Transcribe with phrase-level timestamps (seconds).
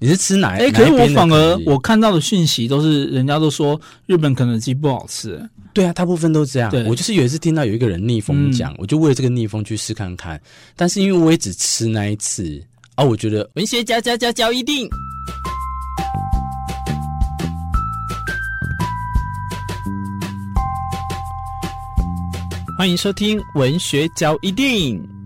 [0.00, 0.50] 你是吃哪？
[0.50, 5.42] 哎、欸，可是我反而我看到的讯息都是人家都说日本肯德基不好吃。
[5.74, 6.70] 对啊，大部分都这样。
[6.86, 10.40] 我就是有一次听到有一个人逆风讲，嗯、我就为了这个逆风去试看看。
[10.76, 12.62] 但是因为我也只吃那一次
[12.94, 14.88] 啊，我觉得文学家家家教一定。
[22.78, 25.17] 欢迎收听文学交一定。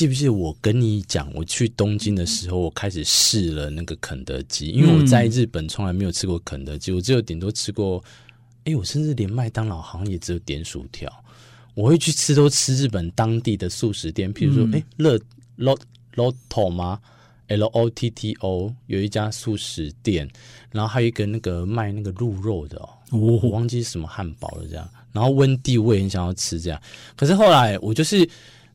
[0.00, 8.02] 记不记得我跟你讲，我去东京的时候，我开始试了那个肯德基，因为我在日本从来没有吃过肯德基，我只有顶多吃过，
[8.64, 11.12] 哎，我甚至连麦当劳好像也只有点薯条。
[11.74, 15.20] 我会去吃都吃日本当地的素食店，譬如说，哎，乐
[16.14, 16.98] Lotto 吗
[17.48, 20.26] ？L O T T O 有一家素食店，
[20.70, 22.88] 然后还有一个那个卖那个鹿肉的哦，
[23.18, 24.88] 我忘记是什么汉堡了这样。
[25.12, 26.80] 然后温蒂我也很想要吃这样，
[27.14, 28.26] 可是后来我就是。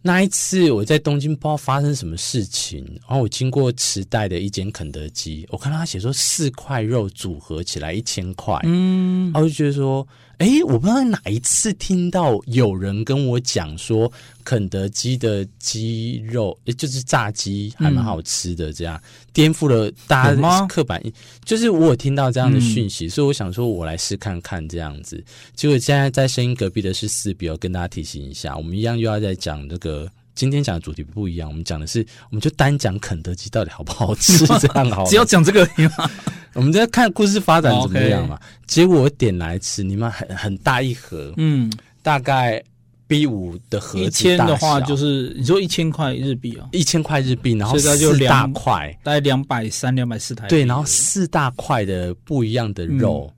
[0.07, 14.11] 那一次我在东京，不知道发生什么事情，然后我经过池袋的一间肯德基，我看到他写说四块肉组合起来一千块，嗯，然后我就觉得说，哎，我不知道哪一次听到有人跟我讲说
[14.43, 19.01] 肯德基的鸡肉，也就是炸鸡还蛮好吃的，这样
[19.33, 21.13] 颠覆了大家的刻板印。
[21.43, 25.23] 就是我有听到这样的讯息，所以我想说我来试看看这样子。
[25.55, 30.09] 结果现在在声音隔壁的是四比，我跟大家提醒一下，我们一样又要再讲这个。
[30.35, 35.05] 今天讲的主题不一样，我们讲的是，我们就单讲肯德基到底好不好吃， 这样好。
[35.05, 35.67] 只要讲这个，
[36.53, 38.37] 我们在看故事发展怎么样嘛。
[38.67, 42.61] 结果我点来吃，你们很很大一盒，嗯，大概
[43.07, 50.47] B 五的盒子，一千的话就是你说一千块日币啊，一千块日币，然后四大块，大概两百三、两百四台。
[50.49, 53.31] 对，然后四大块的不一样的肉，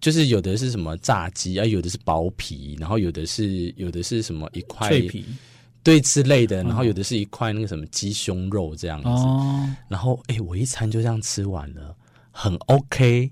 [0.00, 5.24] 就是有的是什么炸鸡啊，有的是薄皮，然后有的是有的是什么一块脆皮。
[5.82, 11.94] 对之类的，然后有的是一块那个什么鸡胸肉这样子，哦、然后哎，我一餐就这样吃完了，
[12.30, 13.30] 很 OK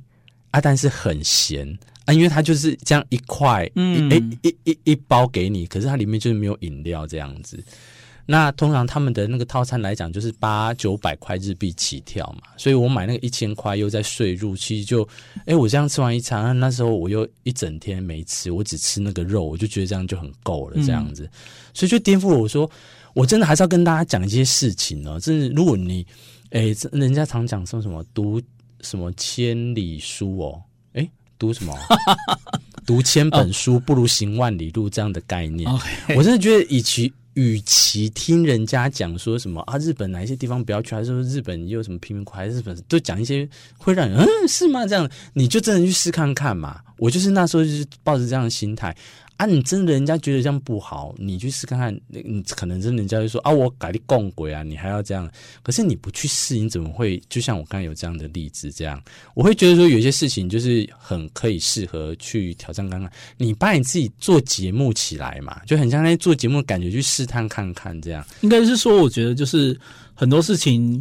[0.50, 7.62] 啊，但是很咸啊，因为它就是这样一块，嗯，一一一一包给你，可是它里面就是没有饮料这样子。
[8.30, 15.08] 那通常他们的那个套餐来讲，就是八九百块日币起跳嘛，所以我买那个一千块又在税入，其实就，
[15.46, 21.30] 哎，我这样吃完一餐，那时候我又一整天没吃，我只吃那个肉，我就觉得这样就很够了，这样子，嗯、
[21.72, 22.70] 所以就颠覆了我说，
[23.14, 25.18] 我真的还是要跟大家讲一些事情呢。
[25.20, 26.06] 就是如果你，
[26.50, 28.38] 哎，人家常讲说什么读
[28.82, 30.62] 什么千里书哦，
[30.92, 31.74] 哎，读什么？
[32.84, 35.80] 读千本书不如行万里路这样的概念，哦、
[36.14, 37.10] 我真的觉得以其。
[37.38, 44.84] 与其听人家讲说什么啊，日本哪一些地方不要去，还是说日本又什么贫民窟，还是日本都讲一些会让人嗯是吗？
[44.84, 46.80] 这样你就真的去试看看嘛。
[46.98, 48.92] 我就是那时候就是抱着这样的心态。
[49.38, 55.30] 啊，你真的人家觉得这样不好，你去试看看，你可能真的人家就说啊，我改你共轨啊，你还要这样。
[55.62, 57.22] 可是你不去试，你怎么会？
[57.28, 59.00] 就像我刚才有这样的例子，这样
[59.34, 63.08] 我会觉得说，有些事情就是很可以适合去挑战看看。
[63.36, 68.26] 你把你自己做节目起来嘛，就很像那做节目的感觉，去试探看看这样。
[68.40, 69.78] 应该是说，我觉得就是
[70.14, 71.00] 很多事情，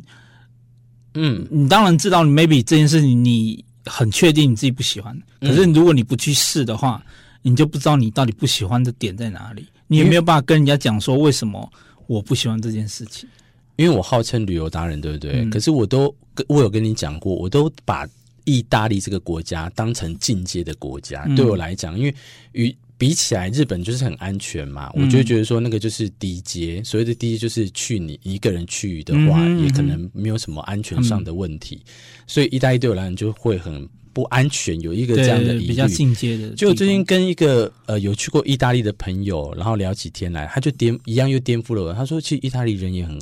[1.15, 7.03] 嗯，你当然知道，你 maybe 这件事情你很确定你自己不喜欢，可是如果你不去试的话。
[7.41, 11.71] 你就不知道你到底不喜欢的点在哪里，你也没有办法跟人家讲说为什么
[12.07, 13.27] 我不喜欢这件事情。
[13.75, 15.41] 因为我号称旅游达人，对不对？
[15.41, 16.13] 嗯、可是我都
[16.47, 18.07] 我有跟你讲过，我都把
[18.43, 21.25] 意大利这个国家当成进阶的国家。
[21.27, 22.15] 嗯、对我来讲，因为
[22.53, 26.83] 与比起来，日本就是很安全嘛，嗯、我就觉得说那个就是低阶。
[26.83, 31.83] 所谓的低阶就是去你一个人去的话，嗯、也可能没有什么安全上的问题。
[31.85, 31.91] 嗯、
[32.25, 33.87] 所以意大利对我来讲就会很。
[34.17, 36.49] 不安全，有一个这样的疑虑，比较进阶的。
[36.55, 41.93] 就最近跟一个呃有去过意大利的朋友，然后聊起天来，他就颠一样又颠覆了我。
[41.93, 43.15] 他说，其实意大利人也很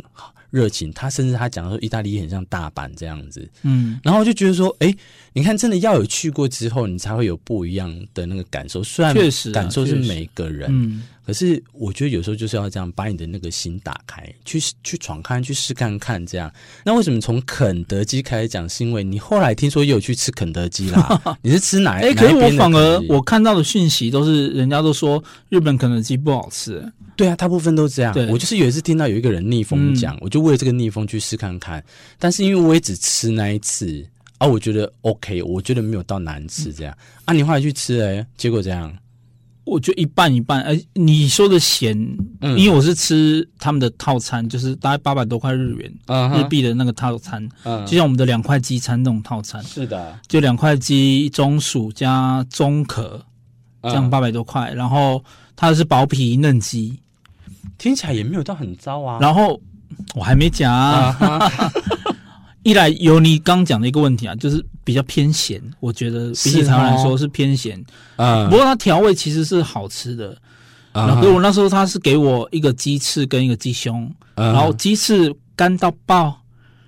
[0.51, 3.45] 热情，他甚至他讲说，意大利很像大阪这样子。
[3.63, 4.95] 嗯，然后我就觉得说，哎，
[5.33, 8.81] 你看，真的要有去过之后，你才会有不一样的那个感受。
[8.81, 10.69] 虽然确实感受是每个人。
[10.71, 11.03] 嗯。
[11.25, 16.51] 可是我觉得有时候就是要这样，把你的那个心打开，去去闯看，去试看看这样。
[16.83, 18.69] 那为什么从肯德基开始讲？
[18.69, 21.21] 是因为你后来听说又有去吃肯德基啦？
[21.41, 21.93] 你是吃哪？
[21.93, 26.83] 哎、欸，可是我反而我看到的讯息都是人家都说日本肯德基不好吃。
[27.15, 28.13] 对啊，大部分都这样。
[28.29, 31.83] 我就是有一次听到有一个人逆风讲，嗯、我就为了这个逆风去试看看。
[32.19, 34.05] 但是因为我也只吃那一次
[34.37, 36.93] 啊，我觉得 OK，我觉得没有到难吃这样。
[36.99, 38.93] 嗯、啊，你后来去吃哎，结果这样。
[39.65, 41.97] 我觉得一半一半，哎，你说的咸，
[42.41, 53.19] 嗯，因为我是吃他们的套餐，就是大概八百多块日元，嗯，日币的那个套餐，嗯，就像我们的两块鸡餐那种套餐，是的，就两块鸡中薯加中壳，
[53.81, 54.71] 这样八百多块。
[54.71, 55.23] 然后
[55.55, 56.99] 它是薄皮嫩鸡，
[57.79, 59.17] 听起来也没有到很糟啊。
[59.19, 59.59] 然后
[60.13, 61.51] 我还没讲啊，
[62.61, 67.83] 一来有你刚讲的一个问题啊，就是比较偏咸，我觉得比起台湾来说是偏咸。
[68.15, 70.37] 嗯，不过它调味其实是好吃的。
[70.93, 76.39] 然后我那时候他是给我一个鸡翅跟一个鸡胸，然后鸡翅干到爆。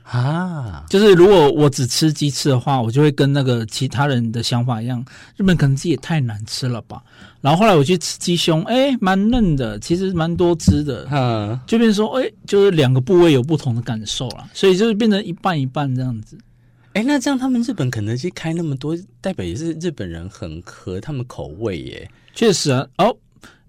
[0.04, 5.04] 啊，就是如果我只吃鸡翅的话，我就会跟那个其他人的想法一样，
[5.36, 7.04] 日本肯德基也太难吃了吧。
[7.42, 16.38] 然后后来我去吃鸡胸，哎，蛮嫩的，其实蛮多汁的，嗯，就变成说，哎，就是两个部位有不同的感受了，所以就是变成一半一半这样子。
[16.98, 22.10] 哎，那这样他们日本肯德基开那么多，代表也是日本人很合他们口味耶。
[22.34, 23.16] 确实啊，哦，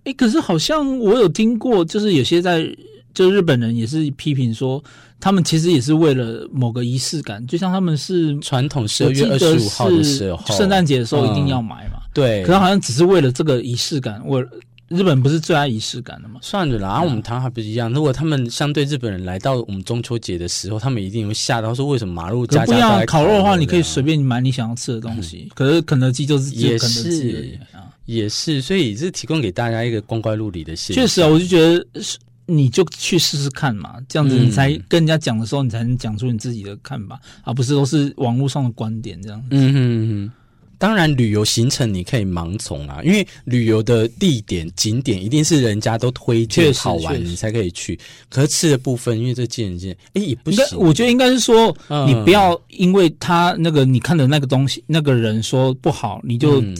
[0.04, 2.74] 哎，可是好像我有听过，就是有些在。
[3.14, 4.80] 就日本人也是批评说，
[5.18, 11.94] 他们其实也是为了某个仪式感，就像他们是传统十二月二十五号的时候，圣诞节的时候一定要买嘛。
[11.96, 14.22] 嗯、对，可是好像只是为了这个仪式感。
[14.24, 14.40] 我
[14.88, 16.40] 日本不是最爱仪式感的吗？
[16.42, 17.92] 算了啦，然后我们台湾还不是一样。
[17.92, 25.46] 如果他们相对日本人来到我们中秋节的时候，他们一定会吓到说，为什么马路家家都在烤肉的话，你可以随便买你想要吃的东西。
[25.48, 27.58] 嗯、可是肯德基就是也是
[28.06, 31.04] 也是，所以是提供给大家一个光怪陆离的现象。
[31.04, 32.18] 确实啊，我就觉得是。
[32.50, 39.48] 你就去试试看嘛，这样子你才跟人家讲的时候，你才能讲出你自己的看法，嗯、而不是都是网络上的观点这样子。
[39.50, 40.32] 嗯哼哼，
[40.78, 47.98] 当然旅游行程你可以盲从啊，因为旅游的地点景点一定是人家都推荐好玩，你才可以去。
[48.28, 50.64] 可是吃的部分，因为这见仁见智，哎，也不行。
[50.78, 51.76] 我觉得应该是说，
[52.06, 56.76] 你不要因为他那个你看的那个东西，那个人说不好，你就、嗯、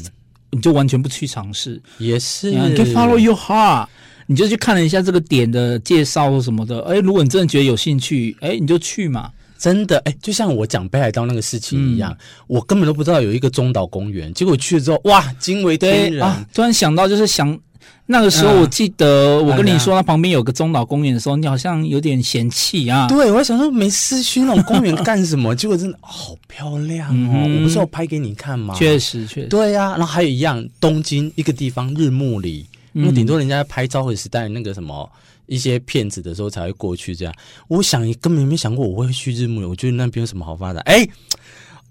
[0.51, 1.81] 你就完全不去尝试。
[1.99, 3.87] 也是，你可以 follow your heart。
[4.31, 9.33] 你就去看了一下这个点的介绍或什么的，哎，如果你真的觉得有兴趣，哎，你就去嘛。
[9.59, 16.47] 真的，哎，就像我讲北海道那个事情一样，嗯、我根本都不知道有一个中岛公园，结果去了之后，哇，惊为天人啊！
[16.55, 17.59] 突然想到，就是想
[18.07, 23.09] 那个时候，我记得我跟你说，那旁边有个中岛公园的时候，你好像有点嫌弃啊。
[23.09, 25.55] 对，我还想说没事去那种公园干什么？
[25.55, 27.43] 结果真的好漂亮哦！
[27.45, 28.75] 嗯、我不是有拍给你看吗？
[28.75, 29.49] 确实，确实。
[29.49, 32.65] 对呀、啊，然后还有一样，东京一个地方日暮里。
[32.95, 35.09] 因为顶多人家在拍《昭和时代》那个什么
[35.49, 37.35] 一些骗子的时候才会过去这样，
[37.69, 40.81] 我想根本没想过我会去日暮里，我觉得那边有什么好发展？
[40.83, 41.09] 哎，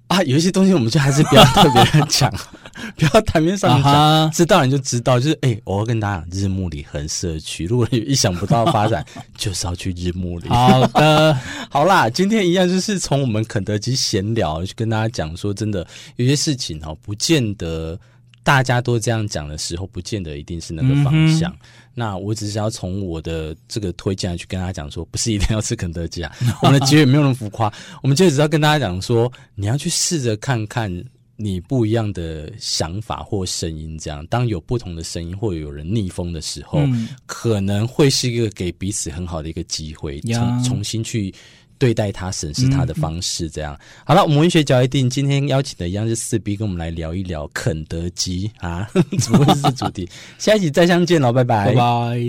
[0.07, 2.31] 啊，有一些东西我们就还是不要特别讲，
[2.95, 9.05] 不要台面上讲，知道你就知道，就是哎，我要跟大家讲，日暮里很社区，如果有意想不到的发展，
[9.35, 10.47] 就是要去日暮里。
[10.47, 11.37] 好的，
[11.69, 17.99] 好啦，今天一样就是从我们肯德基闲聊，去跟大家讲说，真的有些事情哦，不见得。
[18.47, 21.51] 大家都这样讲的时候，不见得一定是那个方向。
[21.51, 21.59] 嗯、
[21.93, 26.33] 那我只是要从我的这个推荐去跟大家讲说，不是一定要吃肯德基啊。
[26.63, 27.69] 我们的结尾没有那么浮夸，
[28.01, 30.89] 我们就只要跟大家讲说，你要去试着看看
[31.35, 33.97] 你不一样的想法或声音。
[33.97, 41.35] 这样，当有不同的声音或有人逆风的时候，嗯、可能会是一个给彼此很好的一个机会，重重新去。
[41.79, 44.23] 对待他、审视他的方式，这样、嗯、好了。
[44.23, 48.87] 我们文学角一定今天邀请的一样是四 B，跟我们来聊一聊肯德基啊，
[49.19, 50.09] 怎么会是主题？
[50.37, 52.19] 下一集再相见喽，拜拜，拜拜。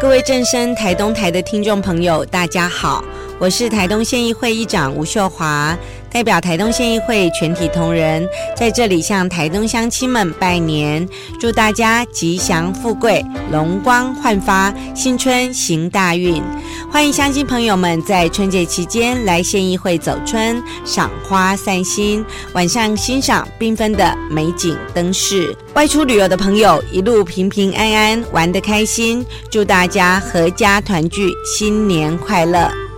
[0.00, 3.04] 各位正声台东台的听众朋友，大家好，
[3.38, 5.78] 我是台东县议会议长吴秀华。
[6.12, 11.08] 代表台东县议会全体同仁在这里向台东乡亲们拜年，
[11.38, 16.42] 祝大家吉祥富贵、龙光焕发、新春行大运！
[16.90, 25.56] 欢迎乡亲朋友们在春节期间来县议会走春、赏花、散心，晚上欣赏缤纷的美景灯饰。
[25.74, 32.89] 外出旅游的朋友一路平平安安，玩得开心，祝大家阖家团聚，新年快乐！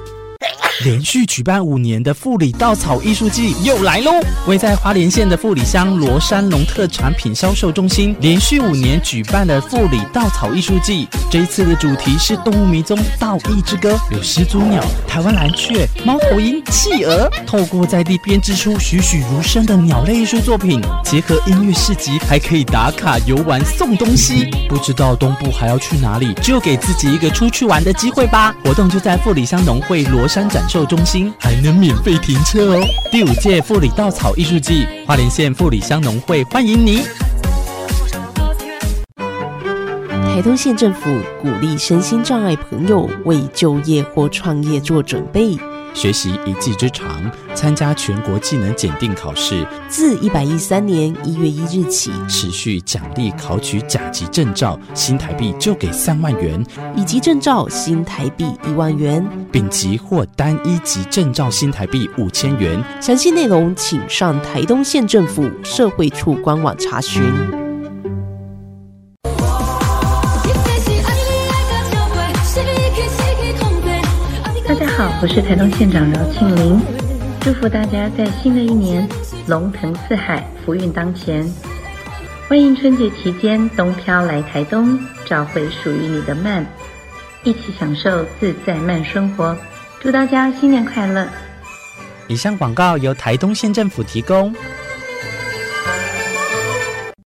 [0.84, 4.10] 连续举办五年的富里稻草艺术季又来喽！
[4.48, 24.50] 位在花莲县的富里乡罗山农特产品销售中心，连续五年举办的富里稻草艺术季，这一次的主题是动物迷踪稻艺之歌，有始祖鸟、台湾蓝雀、猫头鹰、企鹅，透过在地编织出栩栩如生的鸟类艺术作品，结合音乐市集，还可以打卡游玩送东西。
[24.68, 28.52] 不知道东部还要去哪里，就给自己一个出去玩的机会吧！
[28.64, 32.86] 活动就在富里乡农会罗山展售中心还能免费停车哦！
[33.10, 37.02] 第五届富里稻草艺术季，花莲县富里乡农会欢迎你。
[40.24, 41.10] 台东县政府
[41.42, 45.58] 鼓励身心障碍朋友为就业或创业做准备。
[45.94, 47.22] 学习一技之长，
[47.54, 49.66] 参加全国技能检定考试。
[49.88, 56.62] 自一百一十三年一月一日起，持续奖励考取甲级证照，新台币就给三万元；
[56.96, 62.82] 乙级证照新台币一万元；丙级或单一级证照新台币五千元。
[63.00, 67.22] 详细内容请上台东县政府社会处官网查询。
[74.96, 76.78] 好，我是台东县长饶庆林，
[77.40, 79.08] 祝福大家在新的一年
[79.46, 81.50] 龙腾四海，福运当前。
[82.46, 86.66] 欢迎春节期间东漂来台东，找回属于你的慢，
[87.42, 89.56] 一起享受自在慢生活。
[89.98, 91.26] 祝大家新年快乐！
[92.28, 94.54] 以上广告由台东县政府提供。